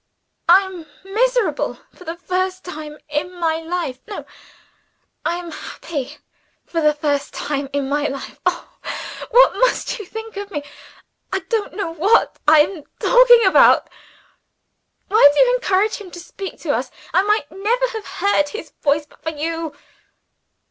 [0.49, 4.25] "I am miserable for the first time in my life no!
[5.23, 6.17] I am happy
[6.65, 8.39] for the first time in my life.
[8.47, 8.69] Oh,
[9.29, 10.63] what must you think of me!
[11.31, 13.91] I don't know what I am talking about.
[15.07, 16.89] Why did you encourage him to speak to us?
[17.13, 19.75] I might never have heard his voice but for you."